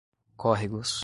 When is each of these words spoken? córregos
córregos 0.37 0.99